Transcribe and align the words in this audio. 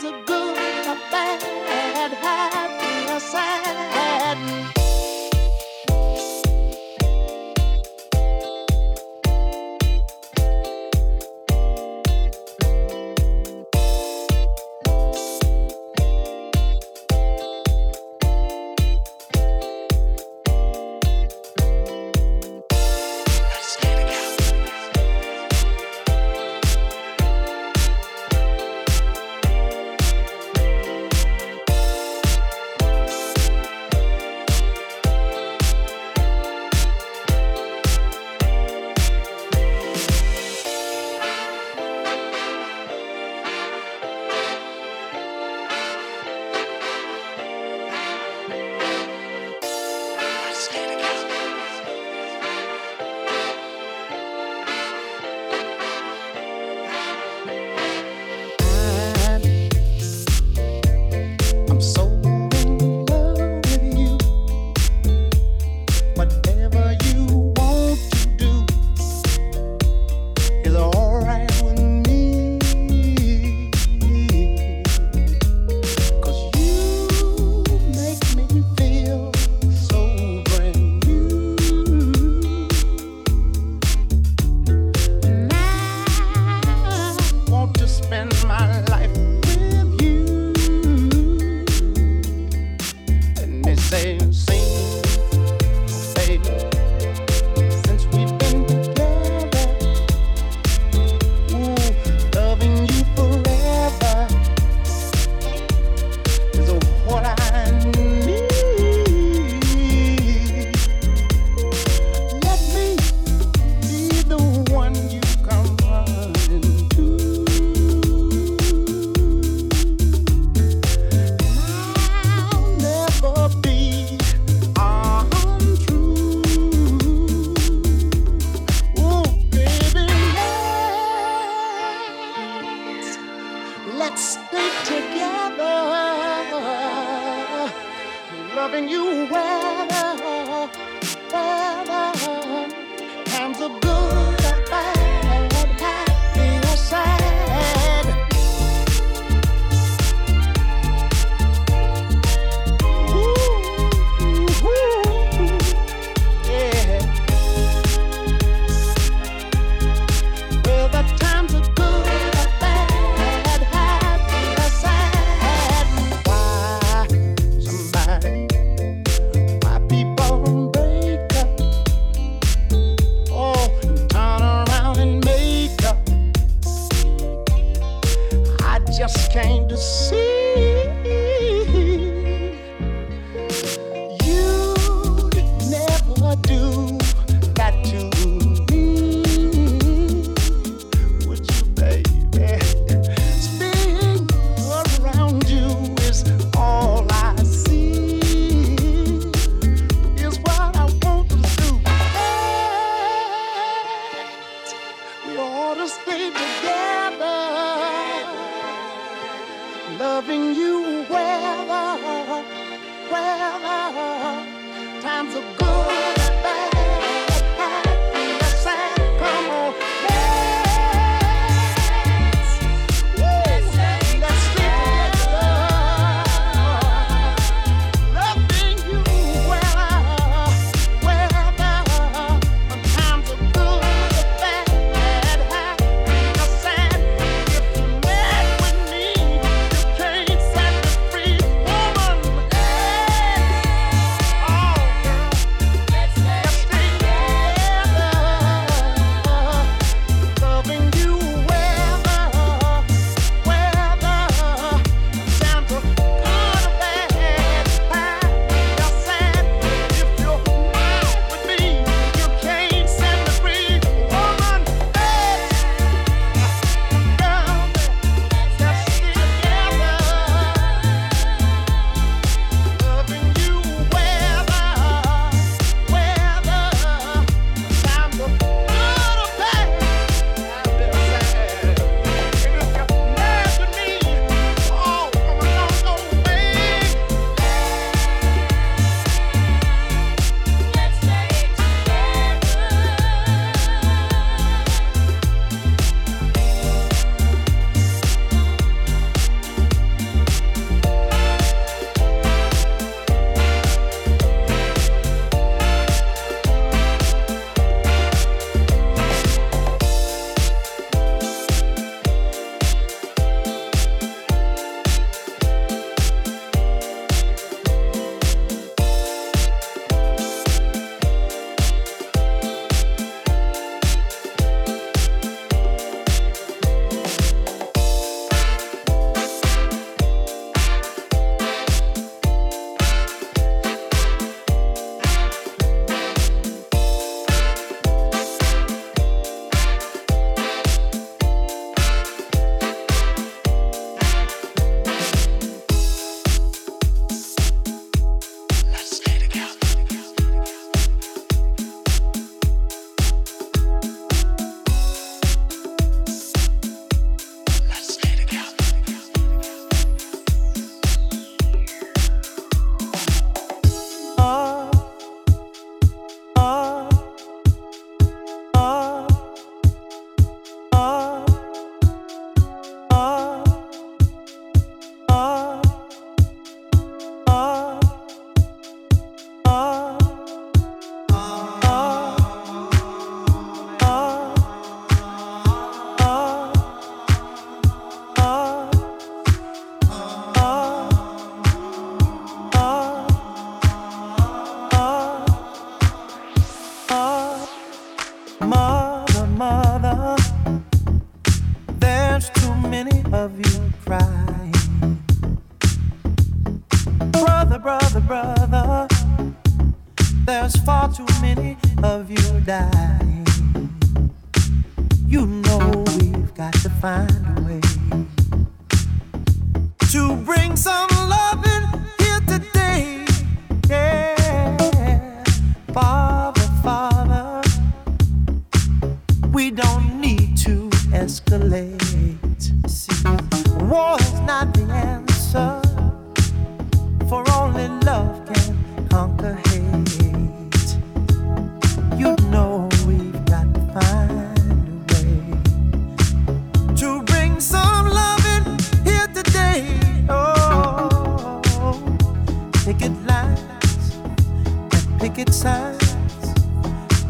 sounds 0.00 0.14
of 0.20 0.29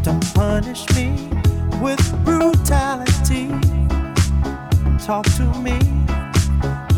to 0.02 0.18
punish 0.34 0.88
me 0.94 1.28
with 1.80 2.00
brutality. 2.24 3.48
Talk 5.04 5.26
to 5.36 5.44
me 5.60 5.78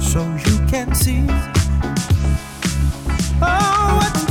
so 0.01 0.23
you 0.47 0.67
can 0.69 0.95
see. 0.95 1.27
Oh, 3.41 3.99
what's 4.01 4.25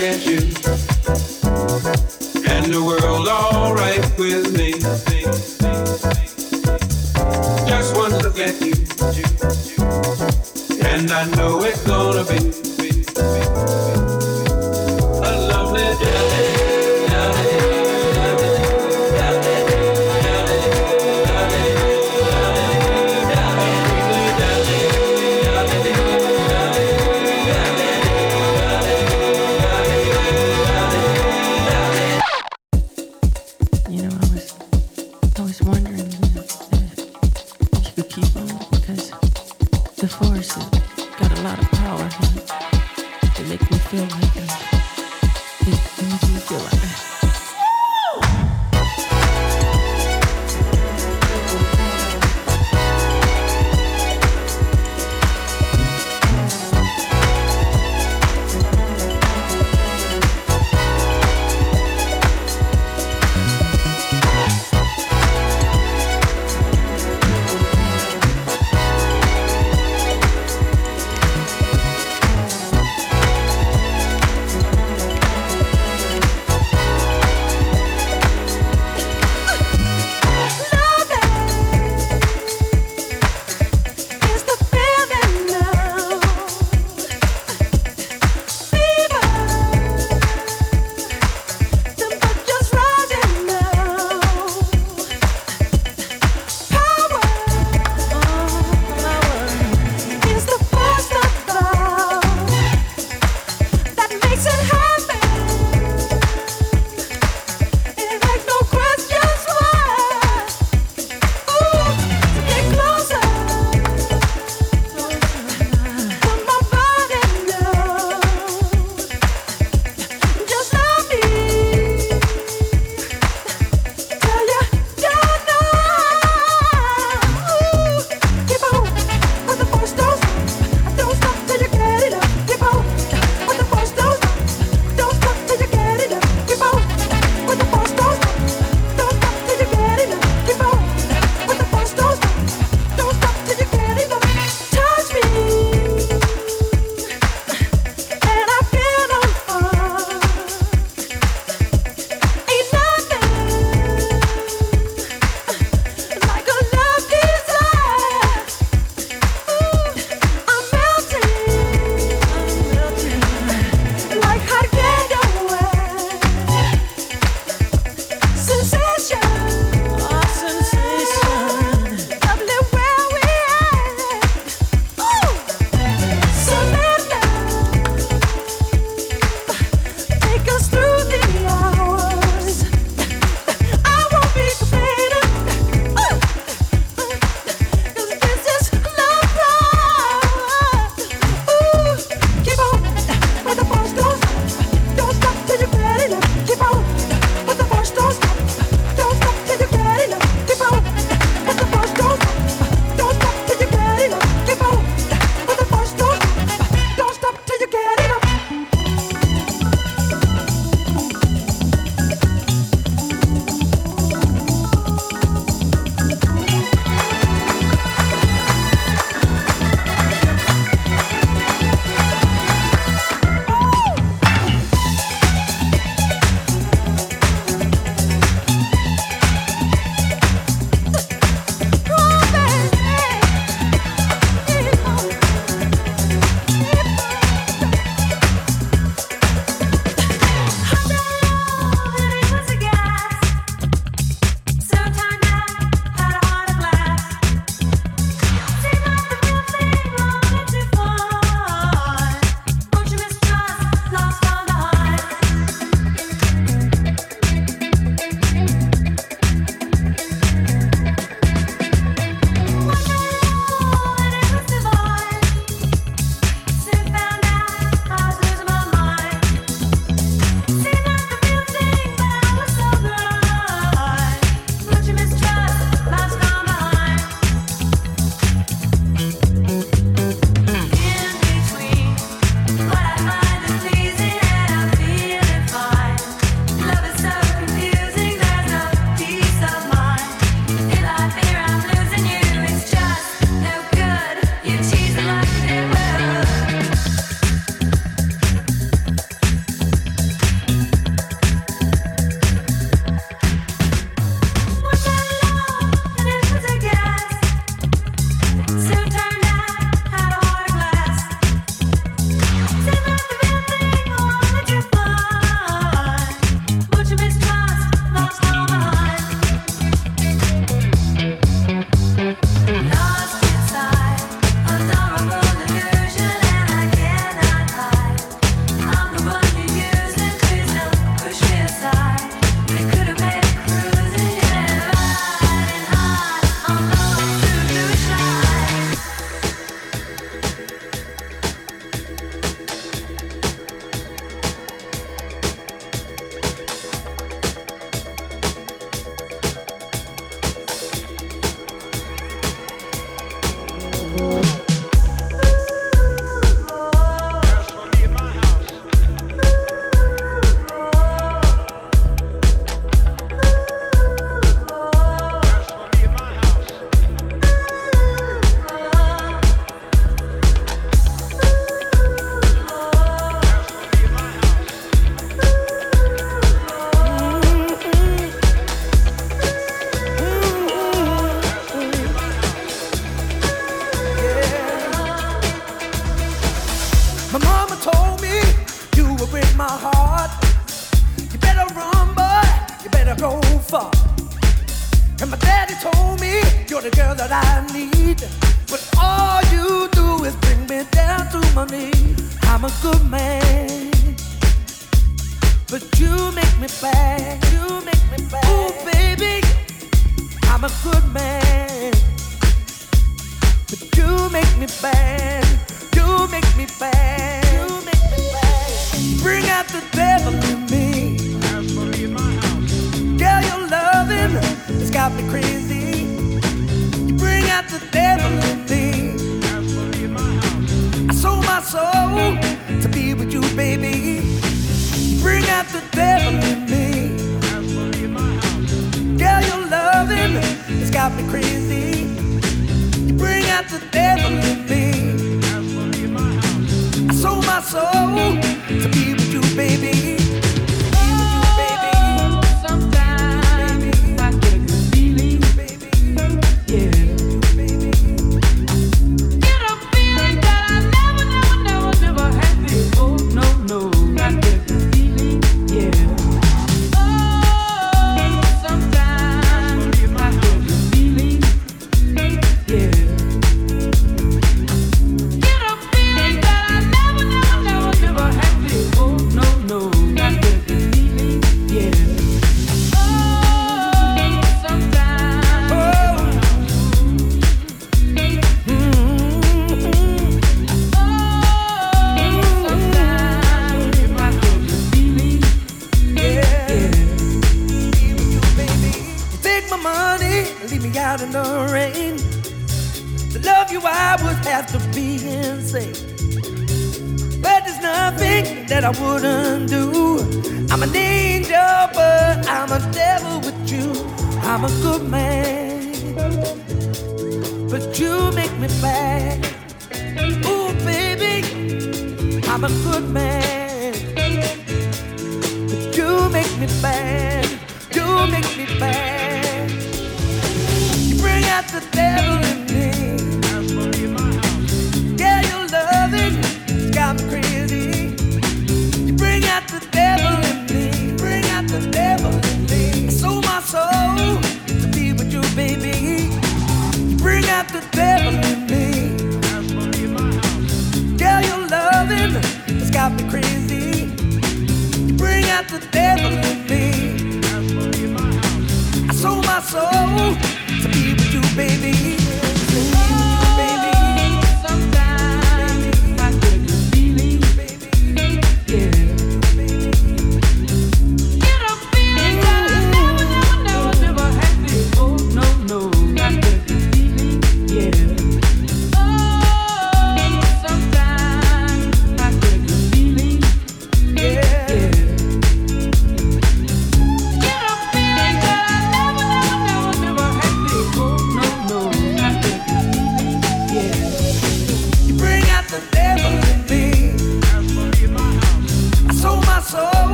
can't 0.00 0.24
you? 0.24 0.38
And 2.48 2.72
the 2.72 2.82
world 2.82 3.28
alright 3.28 4.00
with 4.18 4.56
me. 4.56 5.09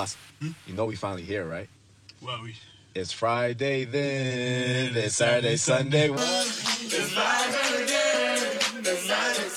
boss. 0.00 0.16
Hmm? 0.40 0.50
You 0.66 0.74
know 0.74 0.86
we 0.86 0.96
finally 0.96 1.22
here, 1.22 1.44
right? 1.44 1.68
Well, 2.22 2.42
we. 2.42 2.54
It's 2.94 3.12
Friday 3.12 3.84
then. 3.84 4.96
It's 4.96 5.16
Saturday, 5.16 5.56
Sunday. 5.56 6.08
It's 6.10 7.12
Friday 7.12 7.84
again. 7.84 8.48
It's 8.80 9.06
Friday. 9.06 9.49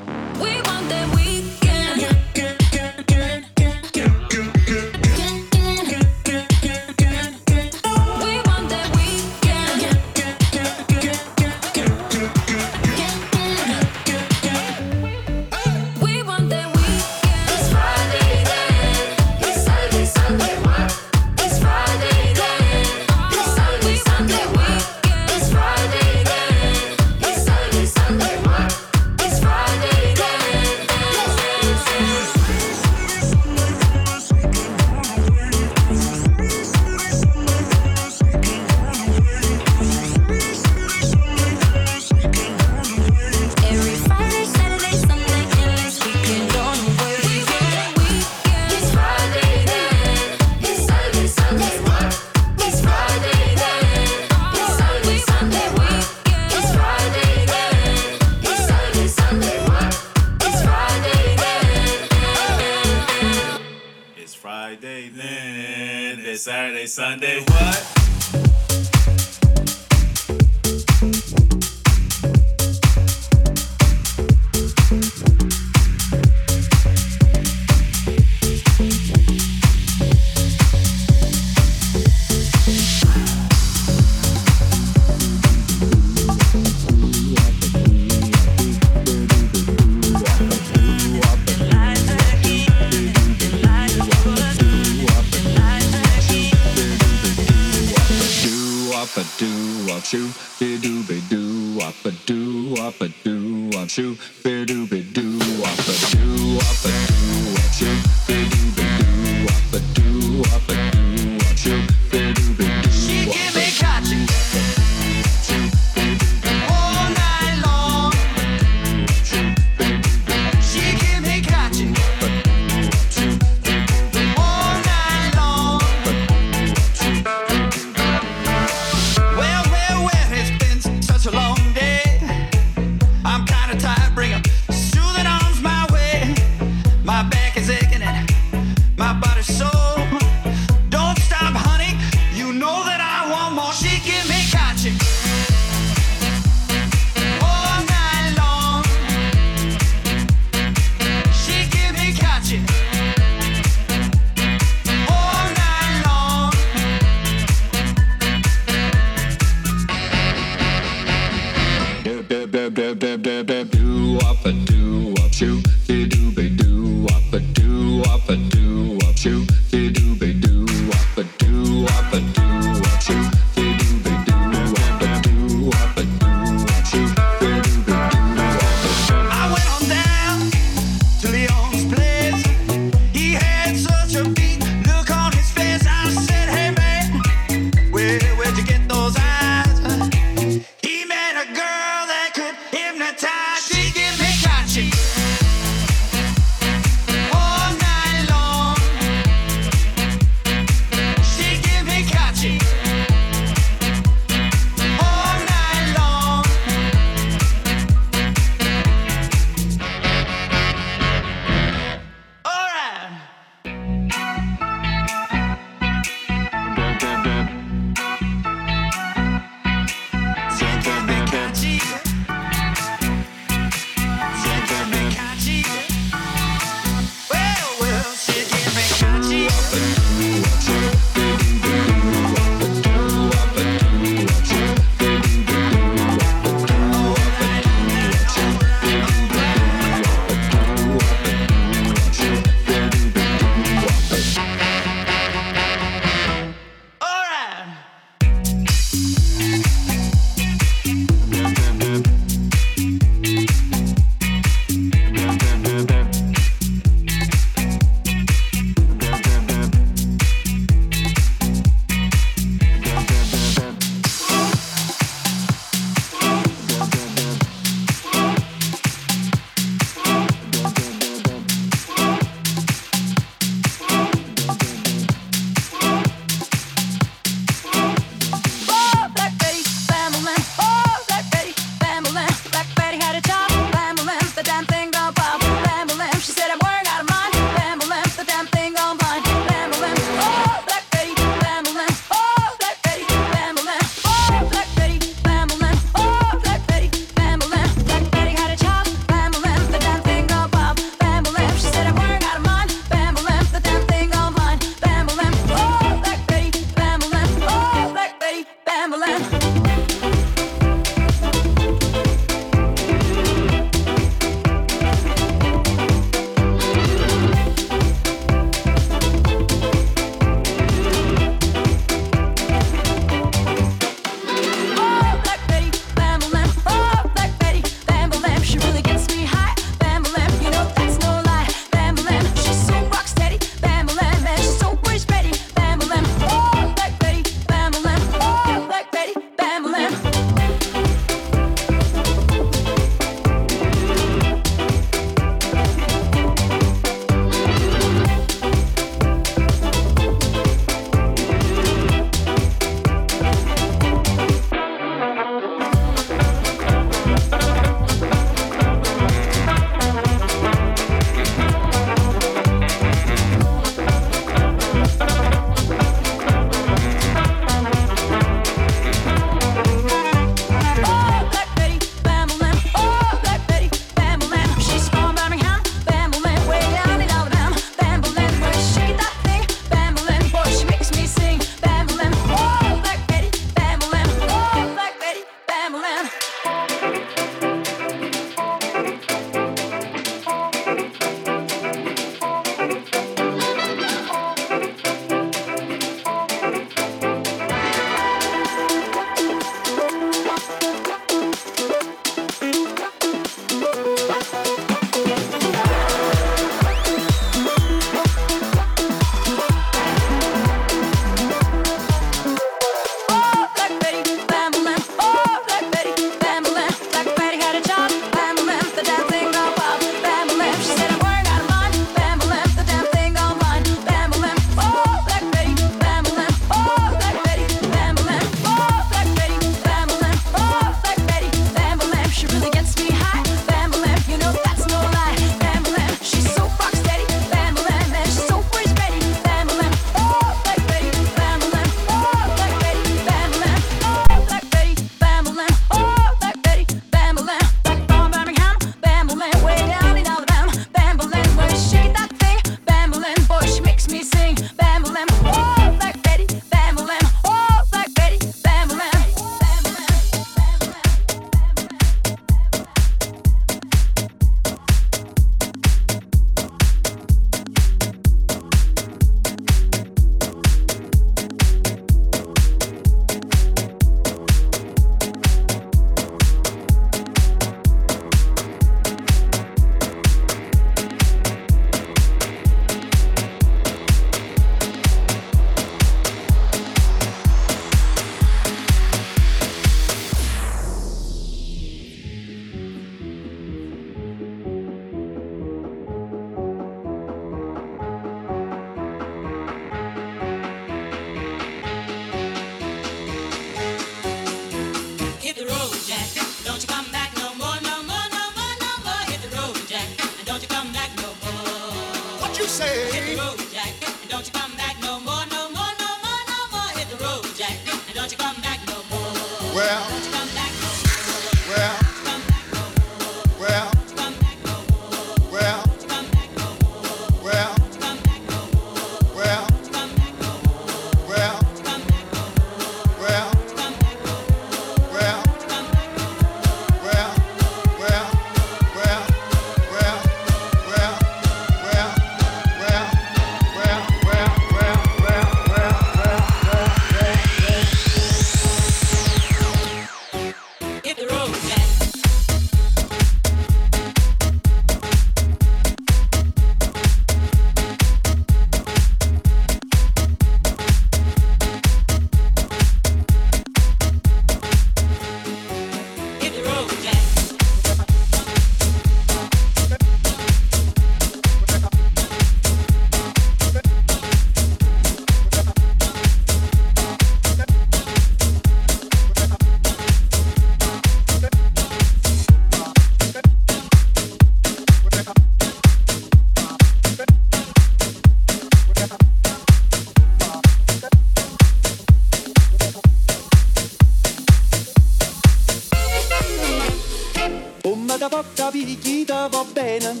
da 598.02 598.08
porta 598.08 598.50
picchita 598.50 599.28
va 599.28 599.44
bene. 599.52 600.00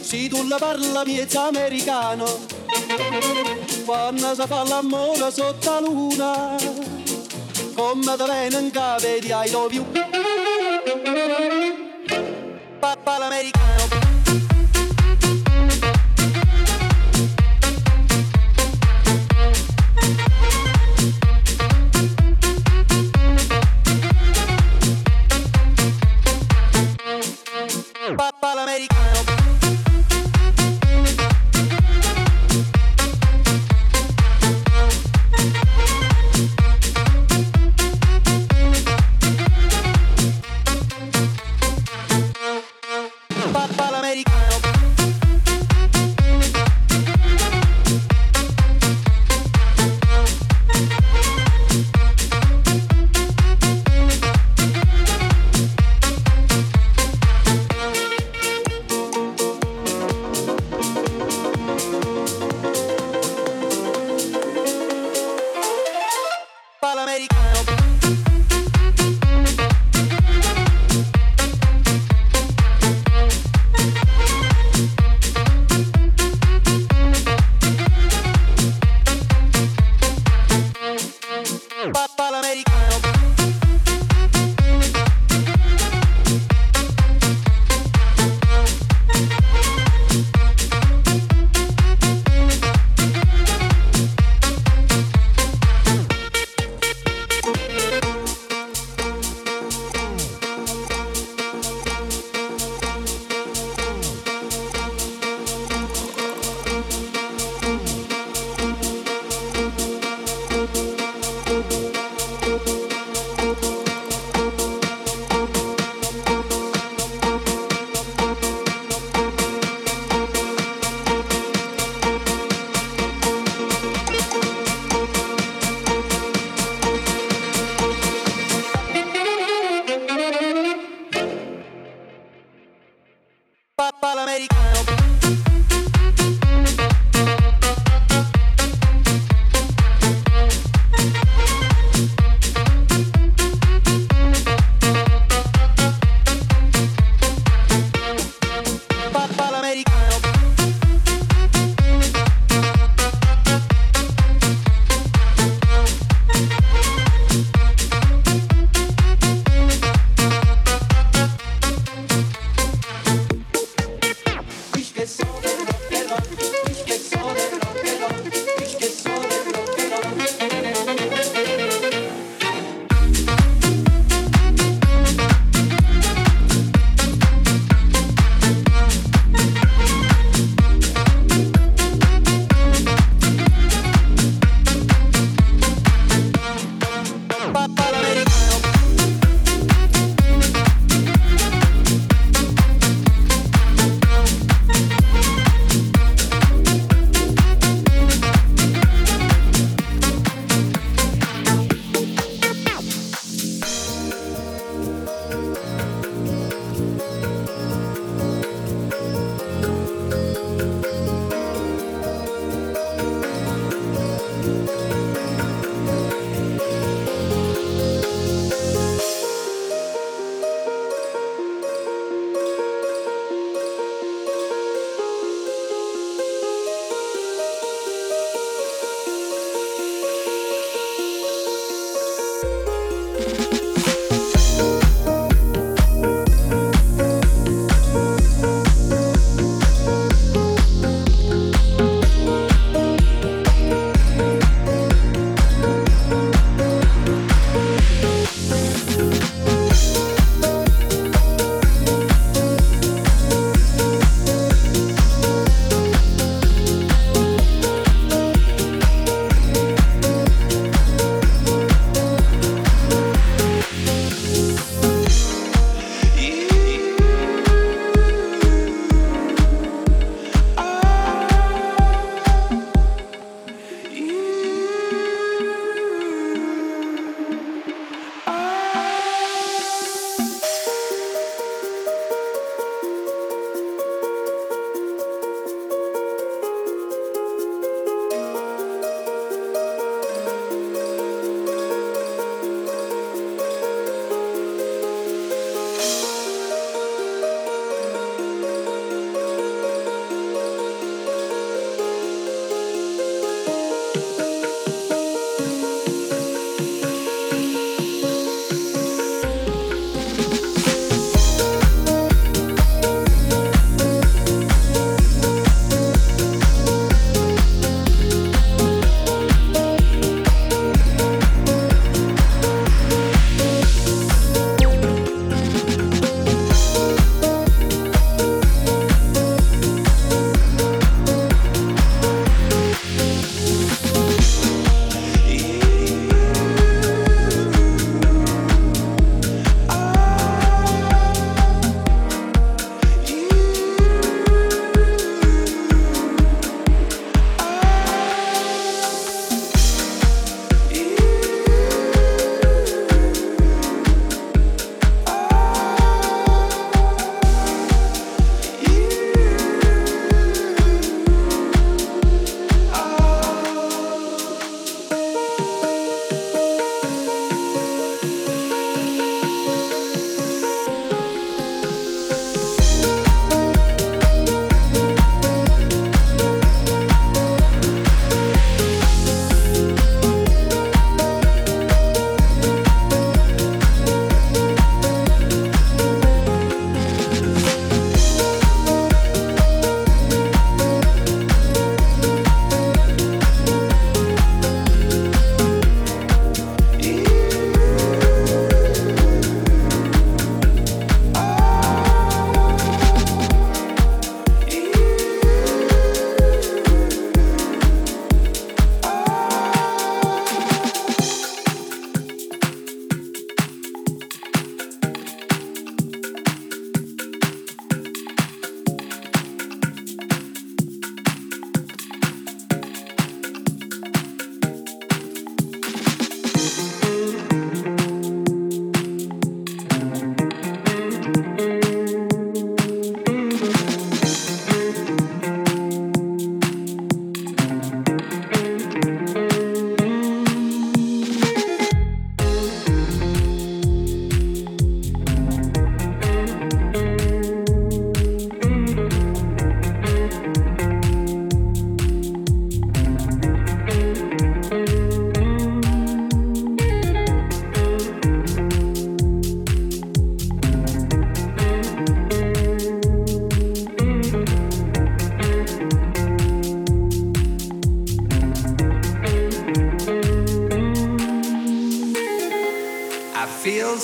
Se 0.00 0.28
tu 0.28 0.48
la 0.48 0.56
parla 0.56 1.04
miezza 1.04 1.48
americano, 1.48 2.24
quando 3.84 4.34
si 4.34 4.46
fa 4.46 4.64
la 4.64 4.80
mola 4.80 5.30
sotto 5.30 5.70
la 5.70 5.80
luna, 5.80 6.56
come 7.74 8.16
da 8.16 8.24
venen 8.24 8.70
cave 8.70 9.20
di 9.20 9.28
I 9.28 9.50
love 9.50 9.74
you. 9.74 9.84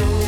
It's 0.00 0.27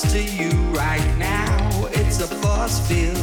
close 0.00 0.12
to 0.12 0.22
you 0.22 0.50
right 0.72 1.16
now. 1.18 1.88
It's 1.92 2.20
a 2.20 2.26
force 2.26 2.80
field. 2.88 3.18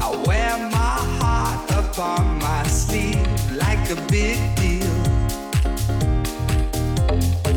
I 0.00 0.22
wear 0.26 0.58
my 0.70 0.98
heart 1.20 1.70
upon 1.70 2.38
my 2.38 2.62
sleeve 2.64 3.26
like 3.56 3.90
a 3.90 3.96
big 4.10 4.38
deal. 4.56 4.96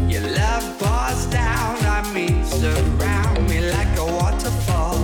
Your 0.09 0.27
love 0.35 0.65
pours 0.79 1.25
down 1.27 1.85
on 1.85 2.13
me, 2.13 2.43
surround 2.43 3.47
me 3.49 3.61
like 3.71 3.97
a 3.97 4.05
waterfall. 4.05 4.97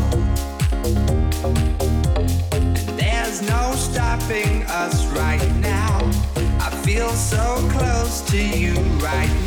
And 2.52 2.78
there's 2.98 3.42
no 3.42 3.74
stopping 3.76 4.64
us 4.64 5.06
right 5.08 5.56
now. 5.58 6.00
I 6.60 6.70
feel 6.84 7.10
so 7.10 7.68
close 7.72 8.22
to 8.32 8.38
you 8.38 8.74
right 9.02 9.34
now. 9.46 9.47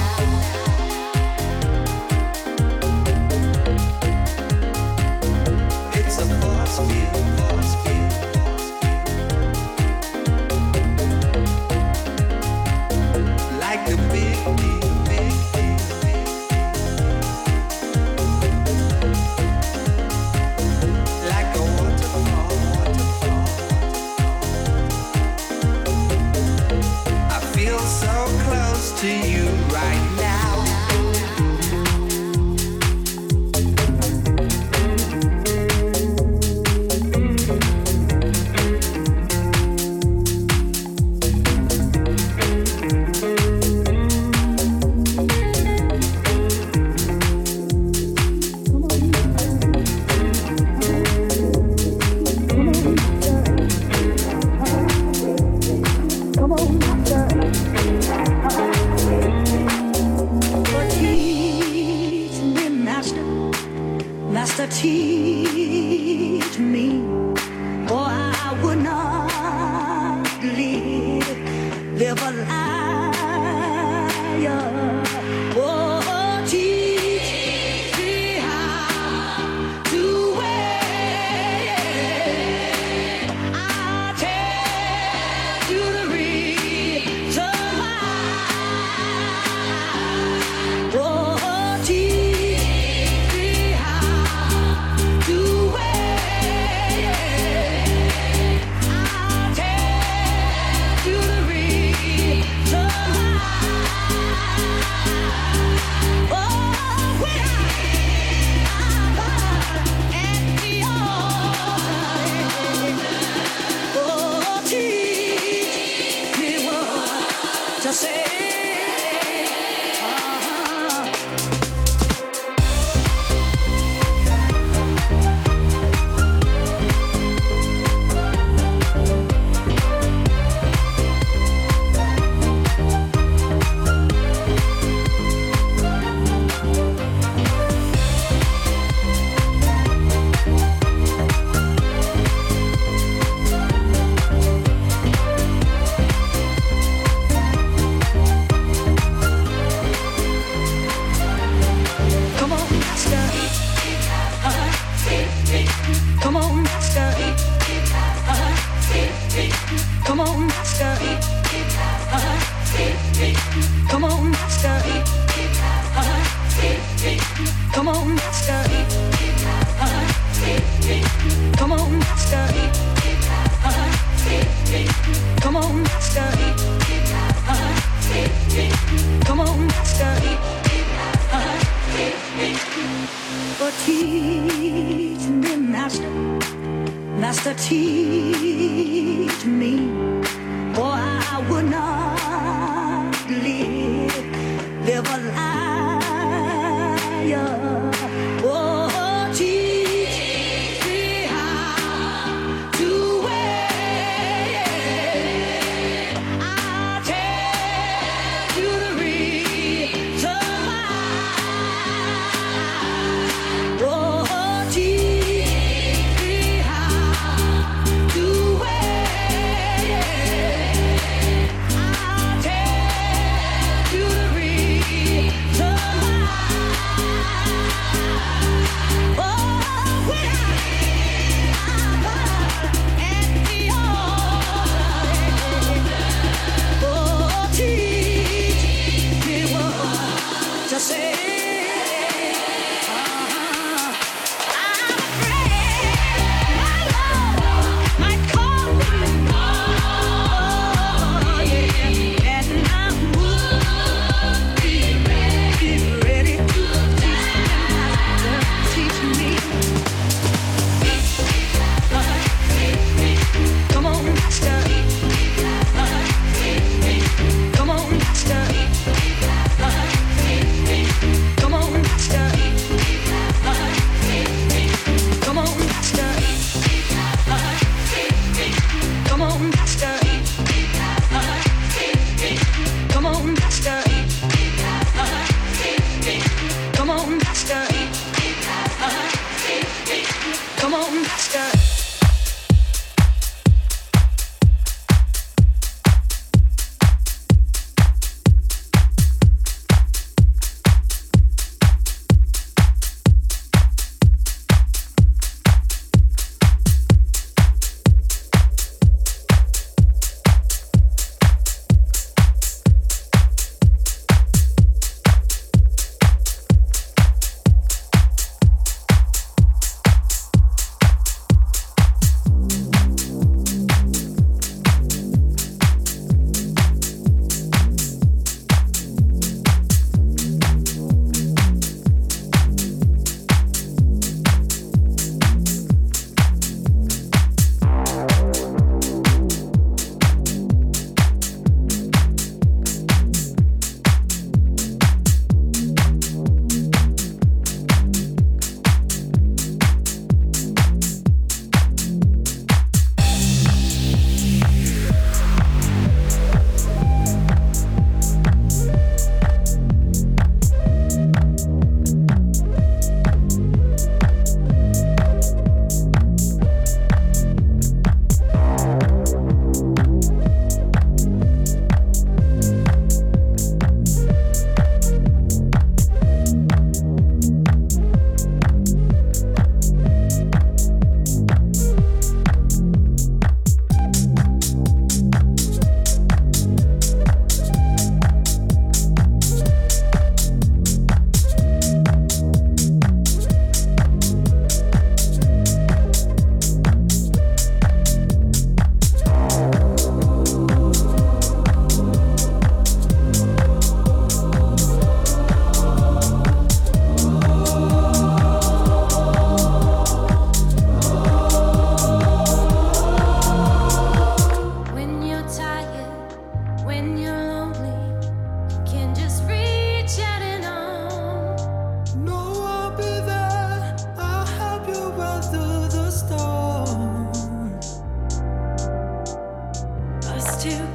呀 74.43 75.00